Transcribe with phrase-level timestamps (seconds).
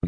[0.00, 0.06] ア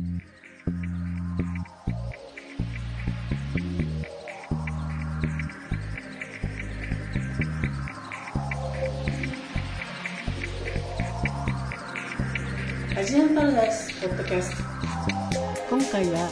[13.02, 14.62] ジアンパラダイスポッドキャスト。
[15.68, 16.28] 今回は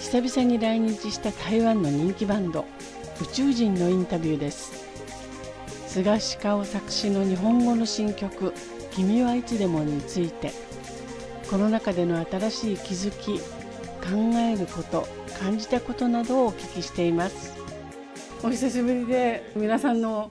[0.00, 2.64] 久々に来日した台湾の人気バンド
[3.22, 4.84] 宇宙人のインタビューです。
[5.86, 8.52] 菅氏香作詞の日本語の新曲
[8.90, 10.65] 「君はいつでも」について
[11.50, 15.06] コロナ禍での新しい気づき考えること
[15.40, 17.54] 感じたことなどをお聞きしています。
[18.42, 20.30] お久しぶりで皆さんの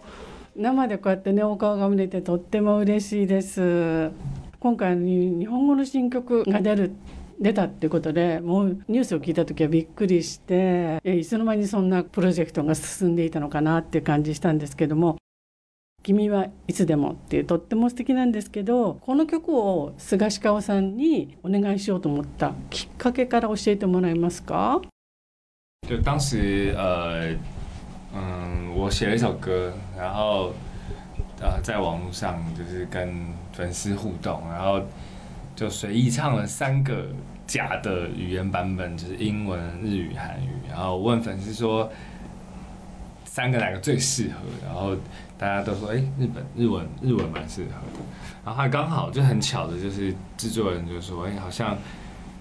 [0.55, 4.11] 生でこうやってねお顔が見れてとっても嬉しいです。
[4.59, 6.91] 今回日本語の新曲が出る
[7.39, 15.17] 出たってことでもうニュースを聞いた時はびっくりしていつの間にそんなプロジェクトが進んでいたのかなっていう感じしたんですけども
[16.05, 24.81] 「君はいつでも」っていうとっても素敵なんですけどこの曲を菅氏川さんにお願いしようと思ったきっかけから教えてもらえますか？
[25.87, 27.33] 就当时呃
[28.13, 30.53] 嗯，我写了一首歌，然后
[31.41, 33.11] 呃，在网络上就是跟
[33.51, 34.81] 粉丝互动，然后
[35.55, 37.07] 就随意唱了三个
[37.47, 41.91] 假的语言版本，就是英文、日语、韩语，然后问粉丝说
[43.35, 44.95] 三个哪个最适合，然后
[45.37, 47.99] 大家都说哎，日本日文日文蛮适合的，
[48.45, 51.77] 然后还刚好就很巧的就是制作人就说哎，好像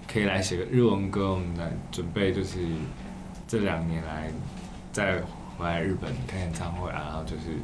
[0.07, 2.59] 可以来写个日文歌，我们来准备就是
[3.45, 4.31] 这两年来
[4.93, 5.21] 再
[5.57, 7.59] 回来日本开演唱会啊，然后就是。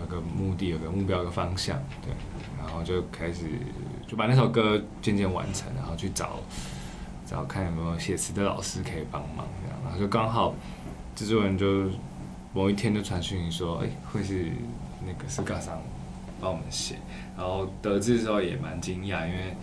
[0.00, 2.12] 有个目的，有个目标，有个方向，对，
[2.56, 3.46] 然后就开始
[4.06, 6.38] 就把那首歌渐渐完成，然后去找
[7.26, 10.54] 找看有没有写词的老师可以帮忙，这样，然后就刚好
[11.16, 11.90] 制作人就
[12.58, 14.46] 某一天就传讯息说，哎，会是
[15.06, 15.80] 那个是嘎桑
[16.40, 16.96] 帮我们写，
[17.36, 19.54] 然后得知的时候也蛮惊讶，因为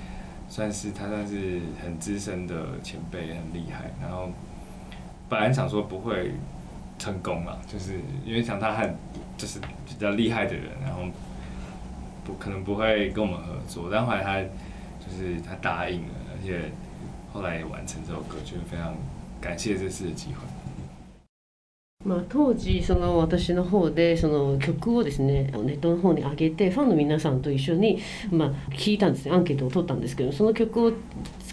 [0.48, 4.30] 算是他算是很资深的前辈，很厉害，然后
[5.28, 6.32] 本来想说不会
[6.98, 8.96] 成功了，就是因为想他很。
[9.38, 11.02] 就是比较厉害的人，然后
[12.24, 16.72] 不可能不会跟我们合作，但后来他就是他答应了，而且
[17.34, 18.96] 后来也完成这首歌，就是非常
[19.42, 20.40] 感谢这次的机会。
[22.06, 28.00] まあ、当時その私の方でその曲をですねネットの方に上げてファンの皆さんと一緒に、
[28.30, 29.32] まあ、聞いたんですね。
[29.32, 30.94] アンケートを取ったんですけどその曲を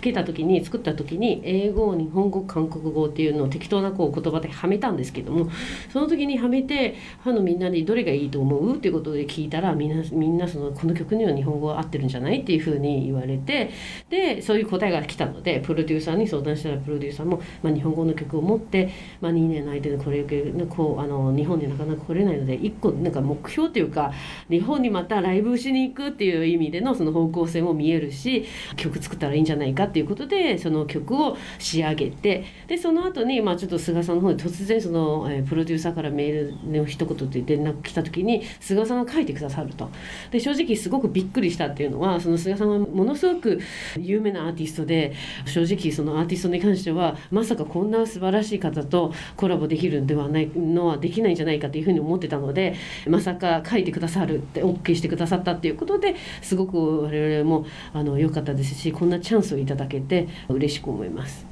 [0.02, 5.50] けた時に作った時に英語日本語韓国語っていうのを適当なこう言葉ではめたんですけども
[5.92, 13.70] その時にはめてファンのみんなにどれがいいと思うっていうことで聞いたらみんなみんなそのこの曲には日本語は合ってるんじゃないっていうふうに言われて
[14.10, 20.24] でそういう答えが来たのでプロデューサーに相談したらプロデューサーも、まあ、日本語の曲を持って、まあ、2年の間でこれ
[20.68, 24.12] こうあの日本になかなか来れないので1個なんか目標というか
[24.50, 28.46] 日本にまたライブしに行くっていう意味でのその方向性も見えるし
[28.76, 39.90] 曲作ったらいいんじゃないかってっていうことでその曲を仕上げてでその後にまあちょっと菅さんの方に突然その、え、プロデューサーからメールの一言で連絡来た時に菅さんが書いてくださると。
[40.30, 43.60] で正直すごくびっくりしたっていうのはその菅さんはものすごく
[43.98, 45.12] 有名なアーティストで
[45.44, 52.74] 正直そのアーティストに関してはまさかこんな素晴らしい方とコラボできるんではないのはできないんじゃないかというふうに思ってたので
[53.06, 61.46] まさか書いてくださるって OK してくださったっていうことですごく我々もあの良かったですしこんなチャンスをいただけて嬉しく思います。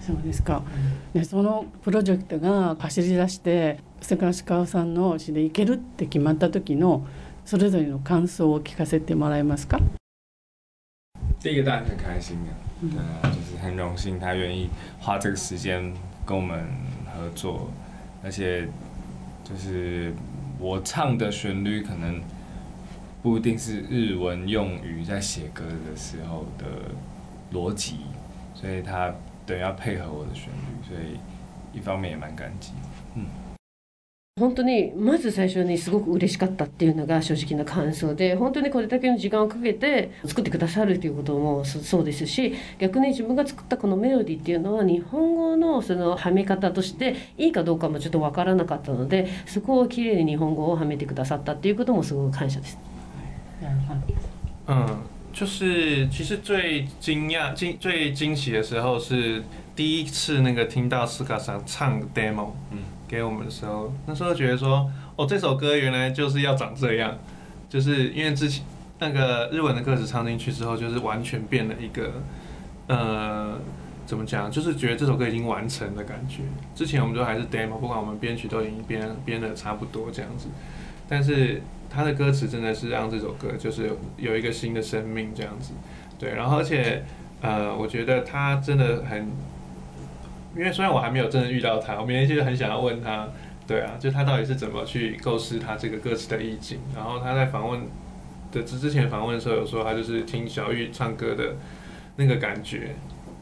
[0.00, 0.62] そうですか、
[1.12, 7.04] でそのプロジェクトが走り出して菅氏川さんの詩でいけるって決まった時の
[7.44, 9.80] それぞれの感想を聞かせてもらえますか？
[11.42, 15.92] 第一个当然很开心的，对啊，就是很荣幸他愿意花这个时间
[16.24, 16.64] 跟我们
[17.06, 17.68] 合作，
[18.22, 18.68] 而且
[19.42, 20.12] 就是
[20.60, 22.20] 我唱的旋律可能
[23.22, 26.64] 不一定是日文用语在写歌的时候的
[27.52, 27.96] 逻辑。
[28.54, 29.14] 所以他
[29.46, 31.18] 等于要配合我的旋律，所以
[31.72, 32.72] 一方面也蛮感激。
[33.14, 33.26] 嗯。
[34.38, 52.78] 本当にまず最初にすごく嬉しかったっていうのが正直な感想で本当にこれだけの時間をかけて作ってくださるということもそうですし逆に自分が作ったこのメロディーっていうのは日本語のそのはめ方としていいかどうかもちょっと分からなかったのでそこをきれいに日本語をはめてくださったっていうこともすごく感謝です。
[54.68, 55.05] うん
[55.36, 59.44] 就是其实最惊讶、惊最惊喜的时候是
[59.76, 67.18] 第一次那个听到斯卡桑唱 demo，嗯，给我们的时候，那时候觉得说，哦，这首歌原来就是要长这样，
[67.68, 68.64] 就是因为之前
[68.98, 72.12] 那个日文的歌词唱进去之后，就是完全变了一个，
[72.86, 73.58] 呃，
[74.06, 76.44] 怎么讲，就是觉得这首歌已经完成的感觉。
[76.74, 80.48] 之前我们都还是 demo，不管我们编曲都已经编编的差不多这样子，
[81.06, 81.60] 但是。
[81.88, 85.72] 他的歌词真的是让这首歌就是有一个新的生命这样子，
[86.18, 87.04] 对，然后而且
[87.40, 89.30] 呃，我觉得他真的很，
[90.56, 93.28] 因为虽然我还没有真的遇到他，我每天其实很想要问他，
[93.66, 96.78] 对啊，就他到底是怎么去构思他这个歌词的意境。
[96.94, 97.82] 然后他在访问
[98.50, 101.56] 的之之前访问的时候有说，他就是听小玉唱歌的
[102.16, 102.94] 那个感觉。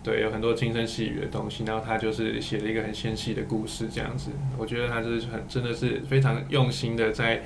[0.02, 4.32] 对，有很多轻声细语的东西，然后他就是写了一个很纤细的故事，这样子。
[4.58, 7.42] 我觉得他就是很真的是非常用心的在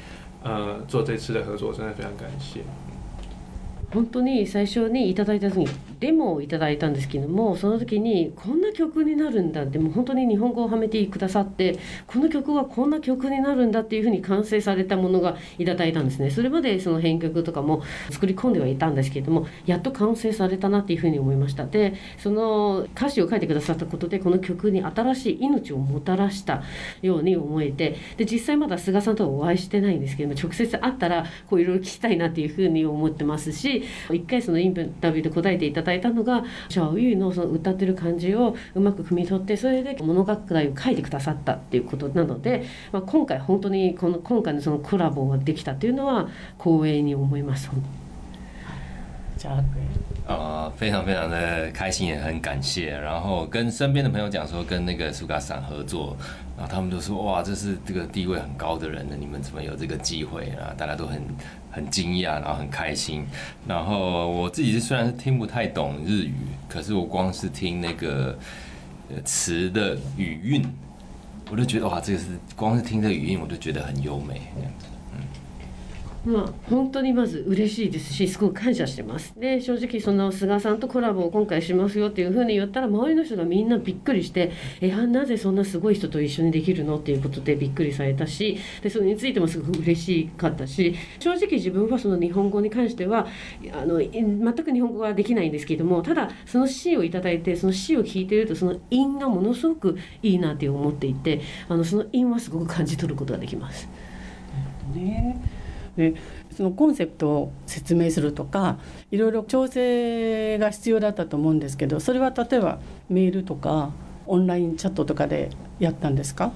[0.49, 2.63] 呃做这次的合作，真的非常感谢。
[3.91, 5.67] 本当に最初にいただいた時に
[6.01, 16.31] デモをいただいたんですけどもその時にこんな曲になるんだってもう本当に日本語をはめてくださってこの曲はこんな曲になるんだっていうふうに完成されたものがいただいたんですね。
[16.31, 21.67] それまでその編曲とかも作り込んではいたんですけどもやっと完成されたなっていうふうに思いました。
[21.67, 26.63] でその歌詞を書いてくださったことでこの曲に新しい命をもたらした
[27.03, 47.71] ように思えてで実際まだ菅さんとはお会いしてないんですけども直接会ったらこういろいろ聞きたいなっていうふうに思ってますし一回そのインタビューで答えていただいたのがシャオユイのその歌ってる感じをうまく汲み取ってそれで物語を書いてくださったっていうことなので、まあ、今回本当にこの今回のそのコラボができたというのは光栄に思います。
[49.38, 49.64] じゃあ
[50.26, 52.98] 呃，非常非常的开心，也很感谢。
[52.98, 56.16] 然后跟身边的朋友讲说，跟那个苏嘎桑合作，
[56.58, 60.74] 然后他们都说哇，这是这个地位很高的人呢，你们怎么有这个机会啊？
[60.78, 61.22] 大家都很
[61.70, 63.26] 很惊讶，然后很开心。
[63.68, 66.36] 然后我自己是虽然是听不太懂日语，
[66.70, 68.38] 可是我光是听那个
[69.26, 70.64] 词的语韵，
[71.52, 74.86] 我就觉得哇，这个是光是听这个语音，我就觉得很优美这样子。
[76.29, 84.53] まあ、本当にまず嬉しいですしすごく感謝してますで正直その菅さんとコラボを今回しますよっていうふうに言ったら周りの人がみんなびっくりして
[84.83, 93.27] 「えなぜそんなすごい人と一緒にできるの?」っていうことでびっくりされたしでそれについてもすごく嬉しかったし正直自分はその日本語に関しては
[93.73, 101.41] あの全く日本語はできないんですけどもただその詩を頂いてその詩を聞いてるとその韻がものすごくいいなって思っていて
[101.71, 103.89] あのその韻はすごく感じ取ることができます。
[104.95, 105.58] ね
[105.99, 106.15] で
[106.57, 108.79] そのコンセプトを説明するとか
[109.11, 112.79] いろいろ調整が必要だったと思うんですけどそれは例えば
[113.09, 113.91] メールとか
[114.25, 115.51] オンラインチャットとかで
[115.81, 116.53] やったんですか？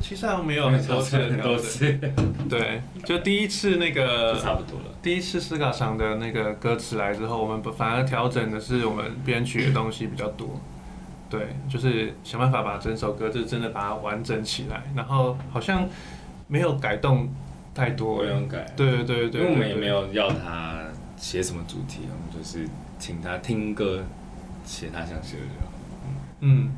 [0.00, 1.96] 其实没有很多次，很多次。
[2.50, 4.86] 对，就第一次那个差不多了。
[5.00, 10.60] 第一次斯卡上的那个歌词来之后，我们反而调整的是我们编曲的东西比较多。
[11.30, 15.88] 对，就是想办法把整首歌就真的把它完整起来，然后好像
[16.48, 17.28] 没有改动。
[17.73, 20.83] 太多不用改，对对对，因为我们也没有要他
[21.15, 22.67] 写什么主题，我们就是
[22.97, 24.03] 请他听歌，
[24.65, 25.71] 写他想写的就好。
[26.41, 26.69] 嗯，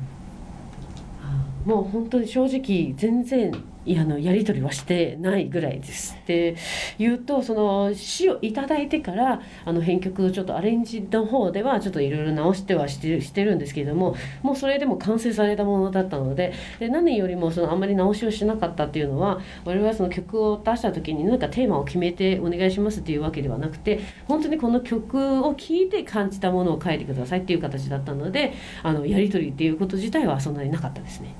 [1.66, 2.60] もう本当に正直
[2.96, 3.52] 全然
[3.97, 6.17] あのやり取りはしてないぐらいです。
[6.25, 6.55] で
[6.97, 28.53] 言うとその詩を頂いてからあの編曲ちょっとアレンジの方ではちょっといろいろ直してはしてしてるんですけれどももうそれでも完成されたものだったのでで何よりもそのあんまり直しをしなかったっていうのは我々はその曲を出した時に何かテーマを決めてお願いしますっていうわけではなくて本当にこの曲を聴いて感じたものを書いてくださいっていう形だったので
[28.83, 31.33] あのやり取りっていうこと自体はそんなになかったですね。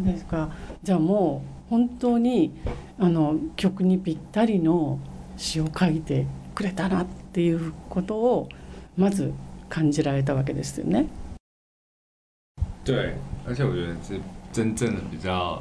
[0.00, 0.50] うですか
[0.82, 2.52] じゃあもう本当に
[2.98, 4.98] あの曲にぴったりの
[5.36, 8.48] 詩を書いてくれたなっていうことを
[8.96, 9.32] まず
[9.68, 11.06] 感じられたわけですよね。
[12.84, 13.14] 对，
[13.46, 14.20] 而且我觉得是
[14.52, 15.60] 真正的比较，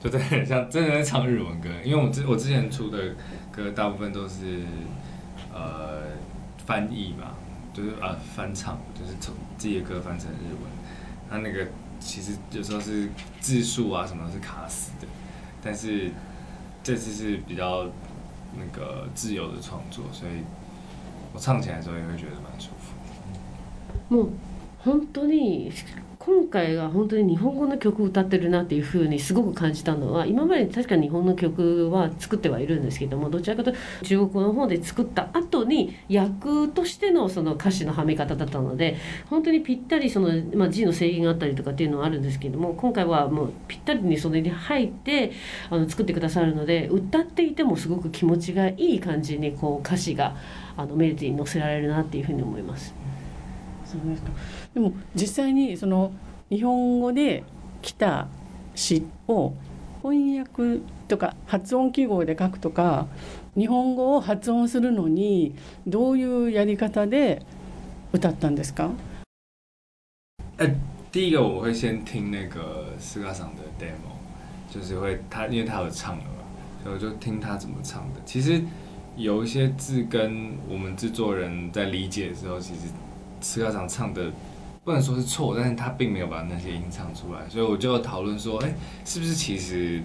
[0.00, 3.14] 就在像真的在唱日文歌，因为我之我之前出的
[3.52, 4.62] 歌大部分都是
[5.54, 6.02] 呃
[6.66, 7.34] 翻译嘛，
[7.72, 10.68] 就是啊翻唱，就是从自己的歌翻成日文，
[11.30, 11.66] 他那个。
[12.07, 13.09] 其实有时候是
[13.39, 15.07] 字数啊什么是卡死的，
[15.63, 16.11] 但是
[16.83, 17.85] 这次是比较
[18.57, 20.43] 那个自由的创作，所以
[21.33, 22.93] 我唱起来的时候也会觉得蛮舒服。
[24.09, 24.29] もう
[24.83, 25.71] 本当に
[26.28, 38.96] 今回は本当に日本語の曲を歌ってるなっていうふうにすごく感じたのは今まで確かに日本の曲は作ってはいるんですけどもどちらかとと中国語の方で作った後に役としてのその歌詞のはめ方だったので
[39.28, 45.32] 本当にぴったりその、まあ、字の制限があったりとかっていうのはあるんですけども今回はもうぴったりにそれに入って
[45.70, 50.36] あの作ってくださるので歌っていてもすごく気持ちがいい感じにこう歌詞が
[50.76, 52.94] あのメロディーに乗せられるなっていうふうに思います。
[53.84, 54.30] そうですか
[54.74, 56.12] でも実際にその
[56.50, 57.44] 日本語で
[57.82, 58.28] 来た
[58.74, 59.54] 詩を
[60.02, 63.06] 翻訳とか発音記号で書くとか
[63.56, 65.54] 日本語を発音するのに
[65.86, 67.42] どういうやり方で
[68.12, 68.90] 歌ったんですか？
[70.58, 70.74] 呃，
[71.10, 74.16] 第一个我会先听那个斯卡桑的 demo，
[74.72, 76.44] 就是会他因为他有唱了嘛，
[76.82, 78.20] 所以我就听他怎么唱的。
[78.24, 78.62] 其实
[79.16, 82.80] 有一些字跟我们制作人在理解的时候，其实
[83.40, 84.30] 石家长唱的
[84.88, 88.72] 不能说是错，但是他并没有把那些音唱出来，所以我就讨论说，哎、
[89.04, 90.02] 是不是其实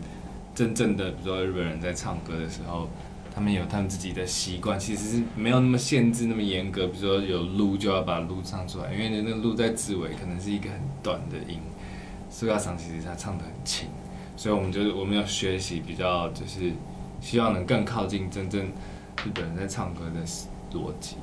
[0.54, 2.90] 真正的，比如说日本人在唱歌的时候，
[3.34, 11.62] 他们有他们自己的习惯，其实是没有那么限制那么严格，比如说有录就要把录唱出来，因为那个录在字尾可能是一个很短的音，
[12.30, 13.88] 石家长其实他唱的很轻，
[14.36, 16.74] 所以我们就是我们要学习比较就是
[17.22, 18.66] 希望能更靠近真正
[19.24, 21.16] 日本人在唱歌的逻辑。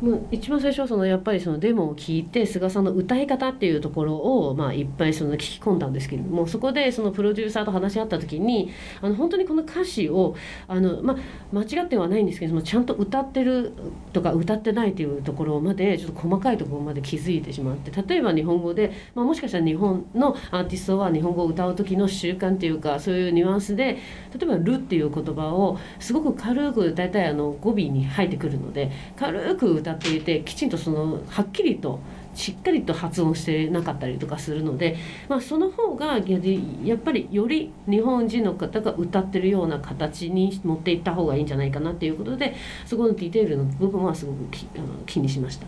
[0.00, 8.70] もう一番最初はそのやっぱりそのデモを聞いて菅さんの歌い方っていうところをまあいっぱいその聞き込んだんですけれどもそこでそのプロデューサーと話し合った時に
[9.02, 10.34] あの本当にこの歌詞を
[10.68, 11.16] あの、まあ、
[11.52, 13.72] 間違ってはないんですけどもちゃんと歌ってる
[14.12, 23.98] とか歌ってないというところまでちょっと細かいところまで気づいてしまって例えば日本語で、まあ、もしかしたら日本のアーティストは日本語を歌う時の習慣というかそういうニュアンスで例
[24.42, 32.00] えば「る」っていう言葉をすごく軽く大体あの語尾に入ってくるので軽く歌っていてきちんとそのはっきりと
[32.34, 34.96] しっかりと発音してなかったりとかするので、
[35.28, 36.38] まあ、その方がや
[36.84, 42.54] やっぱりより日本人の方が歌ってるような形に持っていった方がいいんじゃないかなっていうことで
[42.86, 45.66] そこのディテールの部分はすごくきあの気にしました。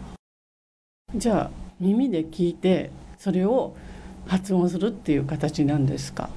[1.14, 1.50] じゃあ
[1.80, 3.74] 耳で聞いてそれを
[4.26, 6.30] 発音するっていう形なんですか？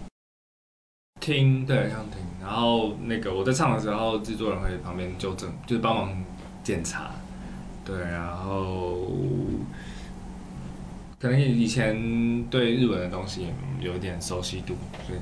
[1.21, 2.17] 听，对，像听。
[2.41, 6.09] 然后那个我在唱的时候，制作人会旁边纠正，就是帮忙
[6.63, 7.11] 检查。
[7.85, 9.07] 对，然后
[11.19, 13.47] 可能以前对日文的东西
[13.79, 14.75] 有点熟悉度，
[15.05, 15.19] 所以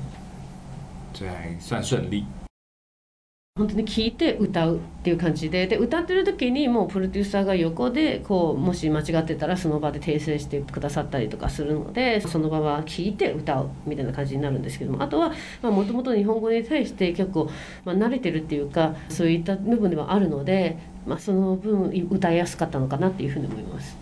[1.12, 2.24] 所以还算顺利。
[3.56, 15.32] 本当に聞いて歌うっていう感じでで歌ってる時にもうプロデューサーが横でこうもし間違ってたらその場で訂正してくださったりとかするのでその場は聞いて歌うみたいな感じになるんですけどもあとは
[15.62, 17.48] もともと日本語に対して結構、
[17.84, 23.96] まあ、慣れてるっていうかそういった部分ではあるので、まあ、その分歌いやすかったのかなっていうふうに思います。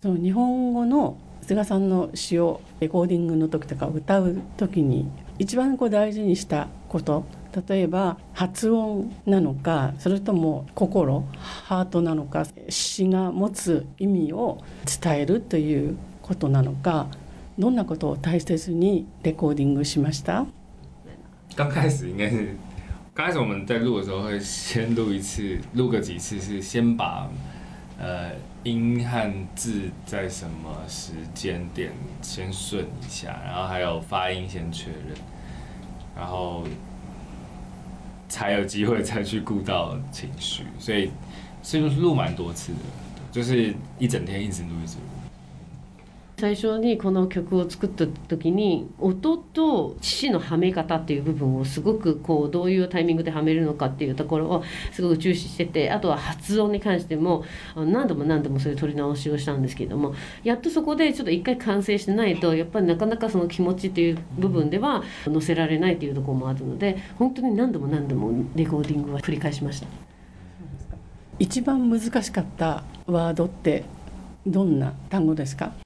[0.00, 5.08] その日本語の菅さんの詩をレコーディングの時とか歌う時に
[5.40, 7.24] 一番こう大事にしたこと
[7.68, 14.58] 例えば発音なのかそれとも心ハートなのか詩が持つ意味を
[15.02, 17.06] 伝えるということなのか
[17.58, 20.44] どんなことを大切にレコーディングしました？
[21.56, 22.54] 刚开始应该是，
[23.14, 27.30] 刚开始我们在录的时候会先录一次，录个几次，是先把
[27.98, 28.32] 呃
[28.64, 35.16] 音和字在什么时间点先顺一下，然后还有发音先确认，
[36.14, 36.64] 然后
[38.28, 41.10] 才有机会再去顾到情绪，所以
[41.62, 42.78] 所以录蛮多次的，
[43.32, 45.15] 就是一整天一直录一直录。
[46.38, 60.14] 最初にこの曲を作った時に音と父のはめ方っていう部分をすごくこうどういうタイミングではめるのかっていうところをすごく重視しててあとは発音に関しても何度も何度もそういう取り直しをしたんですけども
[60.44, 69.86] やっとそこでちょっと一回完成してないとやっぱりなかなかその気持ちっていう部分では乗せられないっていうところもあるので本当に何度も何度もレコーディングは繰り返しました。
[71.38, 73.84] 一番難しかったワードって
[74.46, 75.85] どんな単語ですか？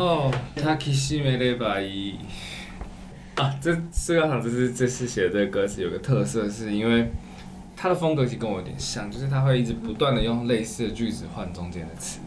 [0.00, 2.16] 哦，他其实没得把一
[3.34, 7.10] 啊，这四个场这次这次写的这个歌词有个特色，是因为
[7.76, 12.20] 他的风格其实跟我有点像，就是他会一直不断的用类似的句子换中间的词。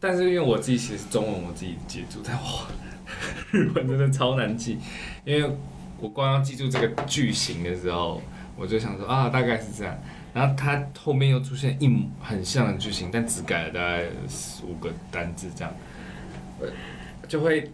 [0.00, 2.66] 但是因为我自己其实中文我自己记住，但哇，
[3.50, 4.78] 日文真的超难记，
[5.26, 5.54] 因为
[5.98, 8.22] 我光要记住这个句型的时候，
[8.56, 9.94] 我就想说啊，大概是这样。
[10.32, 14.04] 然后他后面又出现一模很像的句型，但只改了大概
[14.66, 15.74] 五个单字这样。
[17.28, 17.70] 就会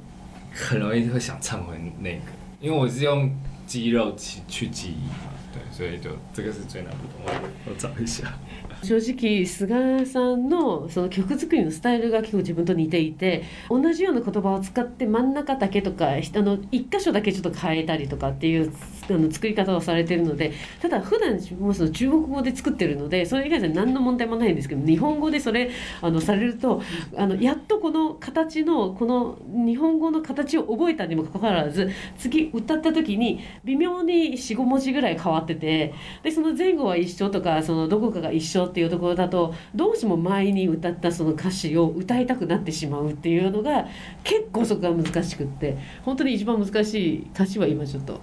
[0.53, 2.21] 很容易会想唱回那个，
[2.61, 3.31] 因为我是用
[3.67, 7.25] 肌肉去去记忆嘛，对，所以就这个是最难不懂。
[7.27, 8.33] 我我找一下。
[8.83, 18.71] 正直菅さんのその曲作りのスタイルが結構自分と似ていて同じような言葉を使って真ん中だけとかあの一箇所だけちょっと変えたりとかっていう
[19.11, 25.71] あの作り方をされてるのでただ普段もその中国語で作ってるのでそれ以外じゃ何の問題もないんですけど日本語でそれ
[26.01, 26.83] あのされると
[27.17, 43.87] あのやっとこの形のこの日本語の形を覚えたにもかかわらず次歌った時に微妙に45文字ぐらい変わっててでその前後は一緒とかそのどこかが一緒っていうところだとどうしても前に歌ったその歌詞を歌いたくなってしまうっていうのが
[44.25, 48.21] 結構そこが難しくって本当に一番難しい歌詞は今ちょっと。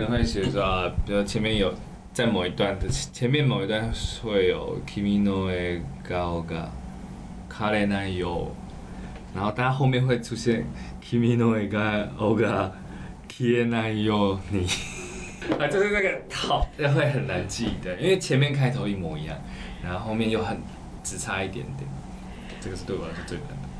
[0.00, 1.72] 能会写说啊，比如前面有
[2.12, 3.90] 在某一段的前面某一段
[4.22, 6.66] 会有 “kimi no e ga ga
[7.48, 8.48] kare na yo”，
[9.34, 10.64] 然后它后面会出现
[11.02, 12.70] “kimi no e ga o ga
[13.28, 14.66] kie na yo 你”，
[15.58, 19.36] 啊，就是那个好会很难记的，因为前面开头一模一样，
[19.82, 20.58] 然后后面又很
[21.04, 21.88] 只差一点点，
[22.60, 23.70] 这个是对我来说最难的。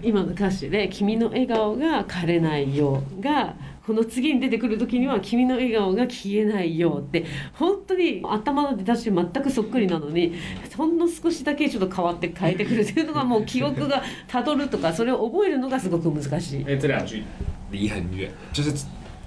[0.00, 3.54] 今の歌詞で「君の笑顔が枯れないよう」が
[3.88, 10.34] この次に出てくる時には「君の笑顔が消えないよ」って本当に頭の出だし全くそっくりなのに
[10.76, 16.60] ほんの少しだけちょっと変わって変えてくるっていうのがもう記憶がたどるとかそれを覚えるのがすごく難しい。
[16.60, 17.22] 因为这两句
[17.70, 18.70] 离很远，就是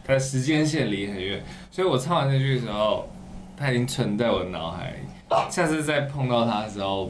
[0.06, 1.42] 它的时间线离很远，
[1.72, 3.06] 所以我唱完这句的时候，
[3.58, 4.98] 它已经存在我的脑海里。
[5.50, 7.10] 下次再碰到它的时候，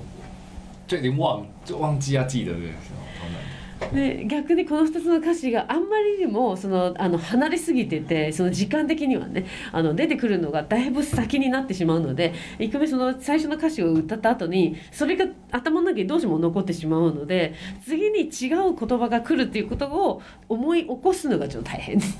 [0.88, 3.51] 就已经忘就忘记要记得这个时候，超难。
[3.94, 22.18] で逆にこの2つの歌詞があんまりにもそのあの離れすぎててその時間的にはねあの出てくるのがだいぶ先になってしまうので一個目その最初の歌詞を歌った後にそれが頭の中にどうしても残ってしまうので次に違う言葉が来るっていうことを思い起こすのがちょっと大変です。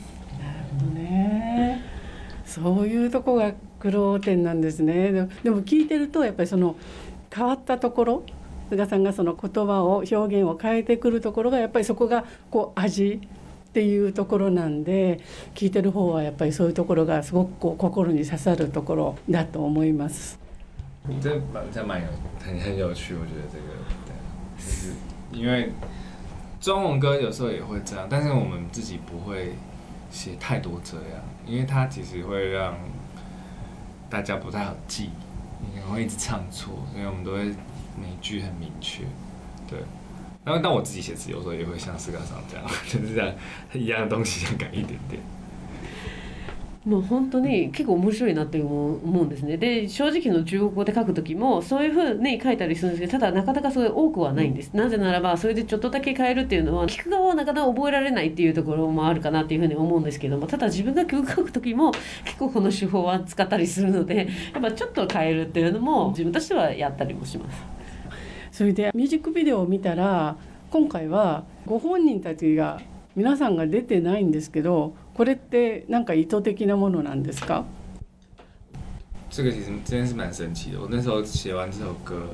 [0.94, 1.84] ね
[2.46, 5.12] そういうとこが苦労点なんですね
[5.44, 6.76] でも聞いてるとやっぱりその
[7.34, 8.24] 変わったところ
[8.72, 13.20] 菅さんがその言葉を表現を変えてくるところがやっぱりそこがこう味
[13.70, 15.20] っていうところなんで
[15.54, 20.40] 聞いてる方はやっぱりそういうところがすごくこう心に刺さるところだと思います。
[21.22, 21.42] 这
[21.74, 22.06] 这蛮有
[22.40, 23.64] 很很有趣，我觉得这个
[24.06, 24.14] 对，
[24.58, 24.94] 就是
[25.32, 25.72] 因为
[26.60, 29.54] 中文歌有时候也会这样，但是我们自己不会
[30.12, 32.76] 写太多这样，因为它其实会让
[34.10, 35.10] 大家不太好记，
[35.74, 37.52] 你会一直唱错，所以我们都会
[37.98, 39.04] 每句很明确，
[39.70, 39.80] 对。
[40.44, 43.34] 然后但我自己写词有时候也会像四嘎上这样，就是这样
[43.74, 45.20] 一样的东西想改一点点。
[46.84, 61.92] もう本当に結構面白いなって思う思うんですねで正直の中国語で書く時もそういうふうに書いたりするんですけどただなかなかそういう多くはないんですなぜならばそれでちょっとだけ変えるっていうのは聞く側はなかなか覚えられないっていうところもあるかなっていうふうに思うんですけどもただ自分が曲書く時も
[62.26, 67.62] 結構この手法は使ったりするのでやっぱちょっと変えるっていうのも自分としてはやったりもします。
[68.62, 70.36] それでミュージックビデオを見たら
[70.70, 72.80] 今回はご本人たちが
[73.16, 77.64] 皆さんが出てないんですけどこれってなんか意図的なものなんですか？
[79.32, 80.80] 这个其实真的是蛮神奇的。
[80.80, 82.28] 我那时候写完这首歌，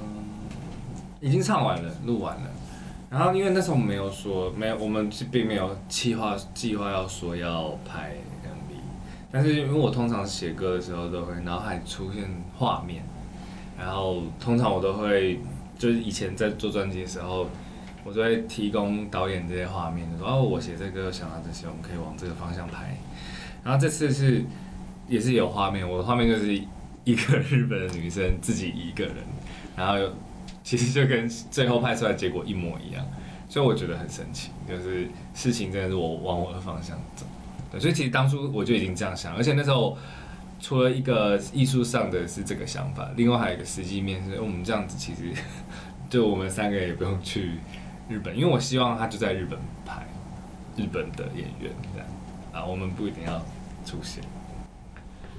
[0.00, 0.24] 嗯，
[1.20, 2.50] 已经唱完了，录完了。
[3.10, 8.78] 然后因为那时候没有说，没有，我们是并没有计划计划要说要拍 MV，
[9.30, 12.24] 但是因为我通常写歌的时候都会脑海出现
[12.56, 13.02] 画面，
[13.78, 15.38] 然后通常我都会
[15.78, 17.48] 就是以前在做专辑的时候，
[18.04, 22.96] 我都会提供导演这些画面，就说哦，我写这个想到这些，我们可以往这个方向拍。
[23.62, 24.44] 然后这次是
[25.08, 26.54] 也是有画面，我的画面就是
[27.04, 29.16] 一个日本的女生自己一个人，
[29.76, 30.14] 然后
[30.62, 33.04] 其实就跟最后拍出来结果一模一样，
[33.48, 37.26] 所以我觉得很神奇，就是事情真的是我往我的方向走。
[37.78, 39.98] 所以其实当初我就已经这样想，而且那时候
[40.64, 45.30] 除了一个艺术上的是这个想法，另外还有一个实际面是，我们这样子其实
[46.08, 47.58] 就我们三个也不用去
[48.08, 50.06] 日本，因为我希望他就在日本拍
[50.74, 52.08] 日本的演员这样
[52.50, 53.38] 啊，我们不一定要
[53.84, 54.24] 出现。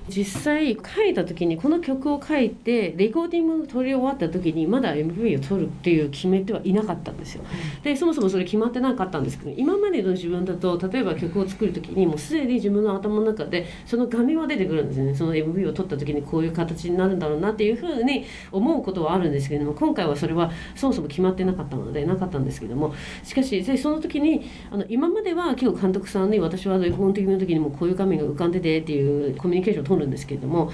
[0.08, 7.44] 実際書いた時にこの曲を書いてレコーディング撮り終わった時にまだ MV を撮るっていう決めてはいなかったんですよ。
[7.84, 15.16] でそもそもそれ決まってなかったんですけど今までの自分だと例えば曲を作る時にもうすでに自分の頭の中でその画面は出てくるんですね。
[15.16, 22.94] その MV を撮った時にこういう形になるんだろうなっていうふうに思うことはあるんですけれども今回はそれはそもそも決まってなかったのでなかったんですけども。
[23.24, 30.72] しかしでその時にあの今までは結構監督さんに私は本的の時にもこういう画面が浮かんでてっていうコミュニケーションを取るんですけれども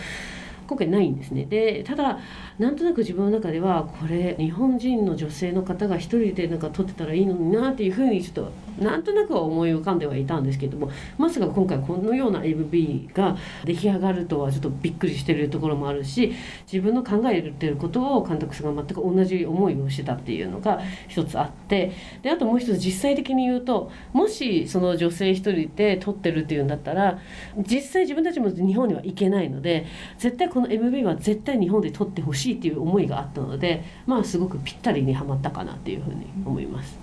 [0.72, 2.18] 今回ないんですねでただ
[2.58, 16.34] なんとなく自分の中ではこれ日本人の女性の方が一人でなんか撮ってたらいいのになっていうふうにちょっとなんとなくは思い浮かんではいたんですけどもまさか今回このような MV が出来上がるとはちょっとびっくりしてるところもあるし
[16.72, 20.80] 自分の考えてることを監督さんが全く同じ思いをしてたっていうのが
[21.10, 27.20] 一つあってであともう一つ実際的に言うともしその女性一人で撮ってるっていうんだったら
[27.58, 29.86] 実際自分たちも日本には行けないので
[30.18, 36.98] 絶対このの MV は絶対日本で撮ってほしいっていう思いがあったのでまあすごくぴったりにはまったかなっていうふうに思います。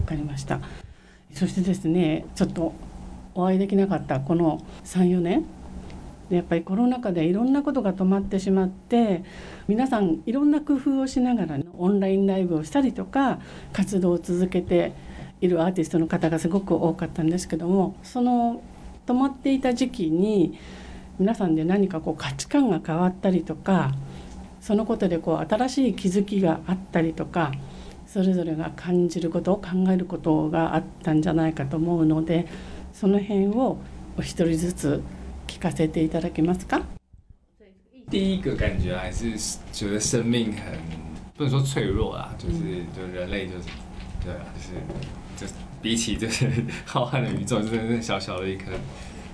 [0.00, 0.60] わかりました
[1.32, 2.74] そしてですねちょっと
[3.34, 5.44] お会いできなかったこの34年
[6.28, 9.24] でやっぱりコロナ禍でいろんなことが止まってしまって
[9.66, 13.40] 皆さんいろんな工夫をしながら、オンラインライブをしたりとか
[13.72, 14.92] 活動を続けて
[15.40, 18.62] いるアーティストの方がすごく多かったんですけどもその
[19.06, 20.58] 止まっていた時期に
[21.18, 23.92] 皆さんで何かこう価値観が変わったりとか
[24.60, 27.52] そのことでこう新しい気づきがあったりとか
[28.06, 32.46] それぞれが感じることを考えることがあったんじゃないかと思うので
[32.92, 33.78] その辺を
[34.16, 35.02] お一人ずつ
[35.46, 36.82] 聞かせていただけますか？
[38.10, 39.32] 第一个感觉还是
[39.72, 40.78] 觉得生命很
[41.36, 43.68] 不能说脆弱啦，就是就人类就是
[44.22, 44.44] 对啊，
[45.36, 46.48] 就是就比起就是
[46.86, 48.70] 浩瀚的宇宙，真的是小小的一颗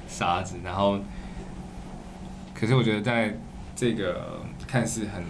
[0.08, 0.56] 沙子。
[0.64, 0.98] 然后，
[2.60, 3.34] 可是我觉得在
[3.74, 5.24] 这个看似很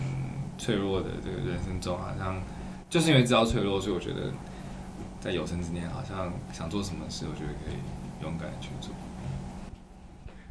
[0.59, 2.43] 脆弱的这个人生中，好像
[2.89, 4.33] 就是因为知道脆弱，所以我觉得
[5.21, 7.77] 在有生之年，好像想做什么事，我觉得可以
[8.25, 8.91] 勇敢去做。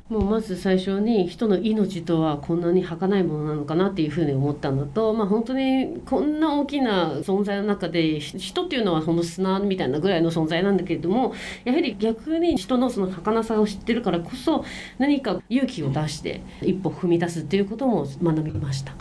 [0.09, 14.65] もうまず最初に人の命とはこんなに儚いものなのかなっていうふうに思ったのと、まあ、本当にこんな大きな存在の中で人っていうのはその砂みたいなぐらいの存在なんだけれどもやはり逆に人のその儚さを知ってるからこそ
[14.97, 18.93] 何か勇気を出して一歩踏み出すっていうことも学びました。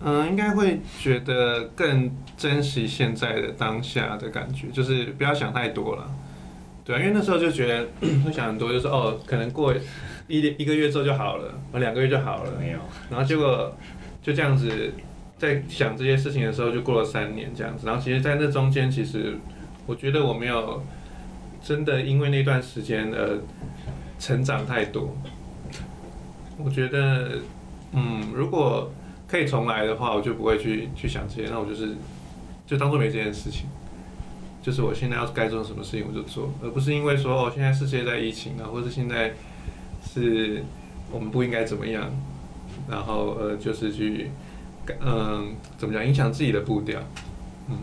[0.00, 6.08] 嗯，应该会觉得更珍惜现在的当下的感觉，就是不要想太多了。
[6.88, 7.86] 对啊，因为那时候就觉得
[8.24, 9.74] 会想很多，就是哦，可能过
[10.26, 12.78] 一一个月之后就好了，两个月就好了，没有。
[13.10, 13.70] 然后结果
[14.22, 14.90] 就这样子，
[15.36, 17.86] 在想这些事情的时候，就过了三年这样子。
[17.86, 19.36] 然后其实，在那中间，其实
[19.84, 20.82] 我觉得我没有
[21.62, 23.38] 真的因为那段时间而
[24.18, 25.14] 成长太多。
[26.56, 27.32] 我觉得，
[27.92, 28.90] 嗯，如果
[29.26, 31.94] 可以重来的话，我就不会去去想这些，那我就是
[32.66, 33.66] 就当做没这件事情。
[34.62, 39.32] 就是我现在要该做什么事情我就做，而不是因为说哦现在世界在疫情啊，或者现在
[40.02, 40.62] 是
[41.10, 42.10] 我们不应该怎么样，
[42.88, 44.30] 然后呃就是去
[45.00, 47.00] 嗯怎么讲影响自己的步调，
[47.68, 47.78] 嗯。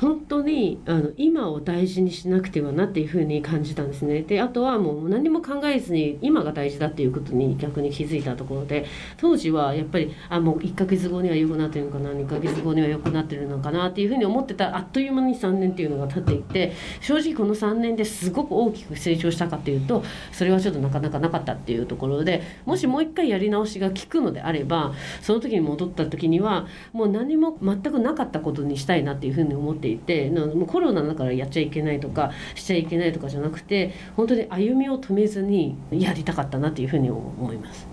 [0.00, 4.22] 本当にあの今を大事にしなくてはなっていうふうに感じたんですね。
[4.22, 37.86] であとはもう何も考えずに今が大事だっていうことに逆に気づいたところで当時はやっぱりあもう1ヶ月後には良くなってるのかな2ヶ月後には良くなってるのかなっていうふうに思ってたあっという間に3年っていうのが経っていて正直この3年ですごく大きく成長したかっていうとそれはちょっとなかなかなかったっていうところでもしもう一回やり直しが効くのであればその時に戻った時にはもう何も全くなかったことにしたいなっていうふうに思ってていてもうコロナだからやっちゃいけないとかしちゃいけないとかじゃなくて本当に歩みを止めずにやりたかったなというふうに思います。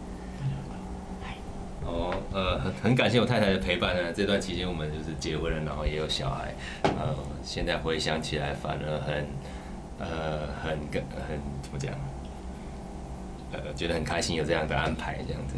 [1.86, 4.12] 哦，呃，很感谢我太太的陪伴呢。
[4.14, 6.56] 这段期间我们就是结婚了，然后也有小孩。
[6.84, 9.26] 呃，现在回想起来，反而很，
[10.00, 11.94] 呃，很很怎么讲？
[13.52, 15.56] 呃，觉得很开心有这样的安排，这样子。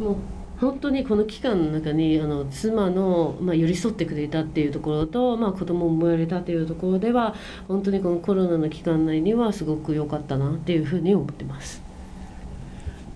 [0.00, 0.16] も
[0.60, 7.34] 本当にこの期間の中にあの妻の、まあ、寄り添ってくれたっていうところと、まあ、子供も生まれたというところでは
[7.66, 11.82] 本当にこのコロナの期間内にはすごく良かったなっていうふうに思ってます。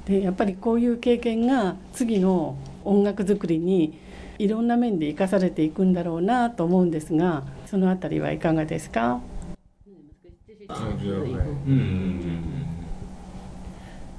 [0.07, 3.99] でやっぱりこういう経験が次の音楽作りに
[4.39, 9.21] いろんな面で生かされていくんだろうなと思うんですがそのあたりはいかがですか？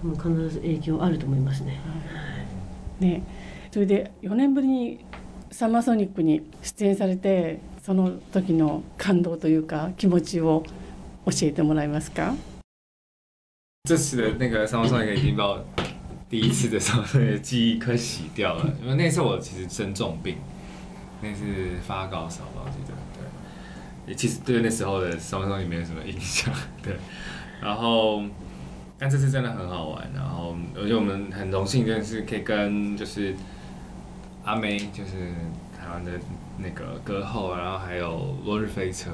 [0.03, 1.71] うん、必ず影響あると思いますね。
[1.71, 2.24] はい
[2.99, 3.23] ね、
[3.71, 5.05] それで4年ぶりに
[5.51, 10.63] サマーソニックに出演されてその時の感動というか気持ちを
[11.25, 12.35] 教えてもらえますか？
[13.83, 15.65] 这次的那个 Summer Sonic 已经把我
[16.29, 20.37] 第一次的 Summer Sonic 记忆快洗掉了，因为那次我其实生重病，
[21.21, 22.93] 那是发高烧吧，我记得，
[24.05, 26.95] 对，其实对那时候的 Summer Sonic 没有什么印象，对，
[27.61, 28.23] 然后。
[28.97, 33.35] 但这次真的很好玩，然后而且我们很荣幸，真的是可以跟就是
[34.45, 35.33] 阿妹，就是
[35.77, 36.11] 台湾的
[36.57, 39.11] 那个歌后，然后还有落日飞车，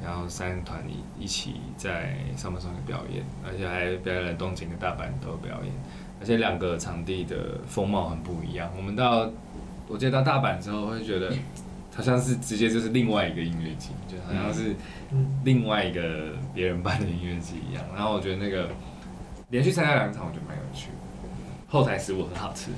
[0.00, 5.74] 然后三团一一起在上半上面表演，而且还表演了东京跟大阪都表演，
[6.20, 8.70] 而且两个场地的风貌很不一样。
[8.76, 9.28] 我们到
[9.88, 11.32] 我记得到大阪之后，会觉得
[11.92, 14.76] 好像是直接就是另外一个音乐季，就好像是
[15.42, 17.84] 另外一个别人办的音乐季一样。
[17.92, 18.68] 然后我觉得那个。
[19.50, 20.90] 连续参加两场，我觉得蛮有趣。
[21.66, 22.70] 后台食物很好吃。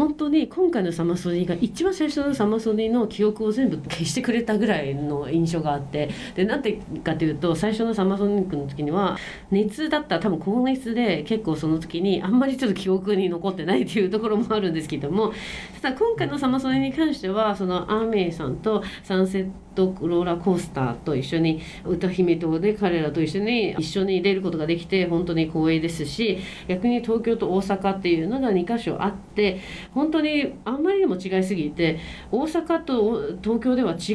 [0.00, 9.18] 本当に今回のサマソニが一番最初のサマソニの記憶を全部消してくれたぐらいの印象があってでなんでかというと最初のサマソニックの時には
[9.50, 15.34] 熱だったら多分高熱で結構その時にあんまりちょっと記憶に残ってないっていうところもあるんですけども
[15.82, 29.60] ただ今回のサマソニに関してはそのアーメイさんとサンセットローラーコースターと一緒に歌姫とで彼らと一緒に一緒に出ることができて本当に光栄ですし逆に東京と大阪っていうのが2か所あって
[29.92, 31.98] 本当にあんまりにも違いすぎて
[32.30, 34.14] 大阪と東京では違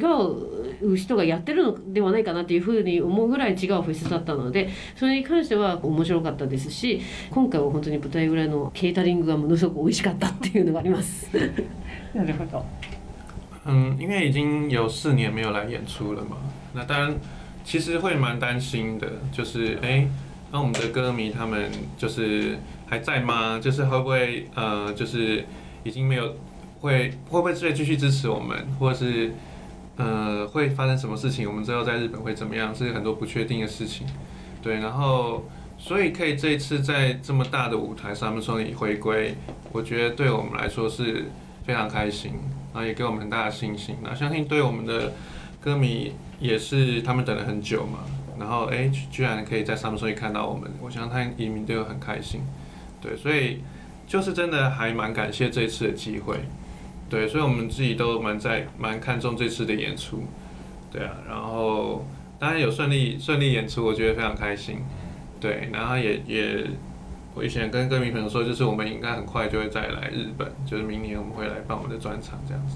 [0.81, 11.29] う人がやってるのではないかなっていうふうに思うぐらい違うフェスだったのでそれに関しては面白かったですし今回は本当に舞台裏のケータリングがものすごく美味しかったっていうのがあります。
[12.13, 12.65] なるほど。
[13.67, 16.37] 嗯，因为已经有四年没有来演出了嘛，
[16.73, 17.15] 那当然
[17.63, 20.07] 其实会蛮担心的，就是哎，
[20.51, 23.59] 那我们的歌迷他们就是还在吗？
[23.59, 25.43] 就是会不会呃，就是
[25.85, 26.35] 已经没有
[26.81, 29.31] 会会不会再继续支持我们，或者是
[29.95, 31.47] 呃会发生什么事情？
[31.47, 32.75] 我们之后在日本会怎么样？
[32.75, 34.05] 是很多不确定的事情。
[34.61, 35.45] 对，然后
[35.77, 39.35] 所以可以这一次在这么大的舞台上面说你回归，
[39.71, 41.25] 我觉得对我们来说是
[41.63, 42.31] 非常开心，
[42.73, 43.95] 然后也给我们很大的信心。
[44.01, 45.13] 那相信对我们的
[45.61, 47.99] 歌迷也是他们等了很久嘛，
[48.39, 52.41] 然后哎居然可以在上面说看到我们，我相信他移民都有很开心。
[52.99, 53.61] 对，所以
[54.07, 56.37] 就是真的还蛮感谢这次的机会。
[57.09, 60.23] 对，所以我们自己都蛮在蛮看重这次的演出。
[60.91, 62.05] 对啊，然后。
[62.37, 64.79] 当然有顺利顺利演出，我觉得非常开心。
[65.39, 66.65] 对，然后也也，
[67.33, 72.75] 我以前跟歌迷朋友说，就是我们应该很快就会再来日本，就是明年我们会来办我们的专场这样子。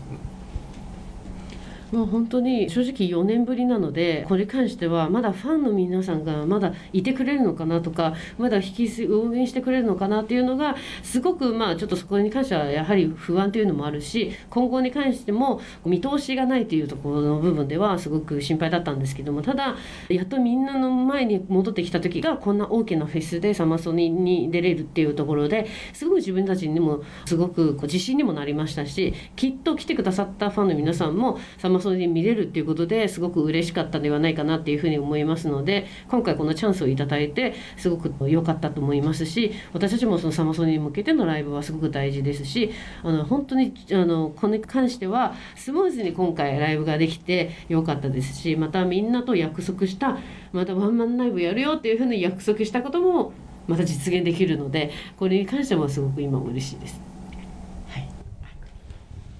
[1.91, 19.75] もう本当に正直4年ぶりなのでこれに関してはまだファンの皆さんがまだいてくれるのかなとかまだ引き応援してくれるのかなっていうのがすごくまあちょっとそこに関してはやはり不安というのもあるし今後に関しても見通しがないというところの部分ではすごく心配だったんですけどもただ
[20.09, 42.71] やっとみんなの前に戻ってきた時がこんな大きなフェスでサマソニに出れるっていうところですごい自分たちにもすごくこう自信にもなりましたしきっと来てくださったファンの皆さんもサマそれで見れるっていうことですごく嬉しかったではないかなっていうふうに思いますので今回このチャンスをいただいてすごく良かったと思いますし私たちもそのサマソニに向けてのライブはすごく大事ですし
[43.03, 50.17] あの本当にあのこれに関してはスムーズに今回ライブができて良かったですしまたみんなと約束した
[50.51, 53.33] またワンマンライブやるよっていうふうに約束したことも
[53.67, 57.08] また実現できるのでこれに関してはすごく今嬉しいです。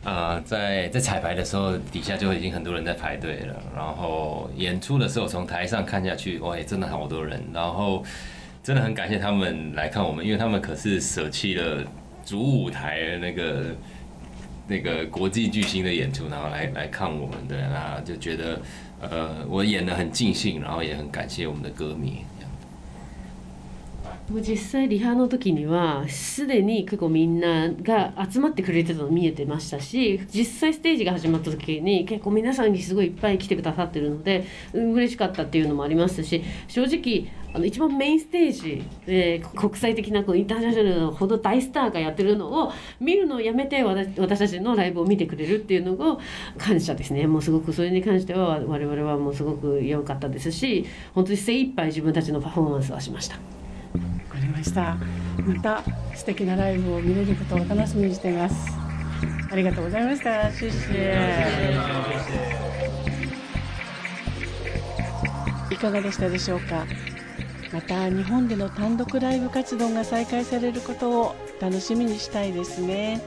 [0.10, 3.56] 啊，在在彩排的时候，底下就已经很多人在排队了。
[3.76, 7.40] 然后演出的时候，从台上看下去，哇，真的好多人。
[7.54, 8.04] 然后
[8.64, 11.84] 真的很感谢他们来看我们，因为他们可是舍弃了
[12.26, 13.66] 主舞台那个
[14.68, 18.60] 那个国际巨星的演出，然后来来看我们的，那就觉得
[19.02, 22.24] 呃，我演的很尽兴，然后也很感谢我们的歌迷。
[24.30, 46.20] もう実際リハの時にはすでに結構みんなが集まってくれてたの見えてましたし実際ステージが始まった時に結構皆さんにすごいいっぱい来てくださってるので、うん、嬉しかったっていうのもありますし正直あの一番メインステージで国際的なこうインターナショナルのほど大スターがやってるのを見るのをやめて私私たちのライブを見てくれるっていうのが
[46.60, 53.59] 感謝ですねもうすごくそれに関しては我々はもうすごく良かったですし本当に精一杯自分たちのパフォーマンスはしました。
[54.50, 54.98] りました。
[55.46, 55.84] また
[56.16, 58.56] 素敵なライブを見れることを楽しみにしています。
[59.52, 60.52] ありがとうございました。
[60.52, 60.78] シュッシ
[65.74, 66.86] いかがでしたでしょうか？
[67.72, 73.22] また日本での単独ライブ活動が再開されることを楽しみにしたいですね。